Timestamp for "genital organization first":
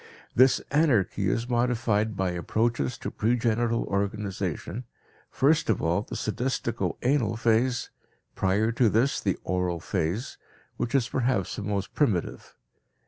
3.37-5.69